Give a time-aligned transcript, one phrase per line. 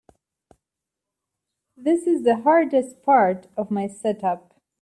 [1.77, 4.59] This is the hardest part of my setup.